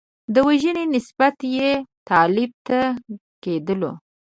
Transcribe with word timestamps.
د 0.33 0.35
وژنې 0.47 0.83
نسبیت 0.93 1.37
یې 1.55 1.69
طالب 2.09 2.51
ته 2.67 2.79
کېدلو. 3.43 3.91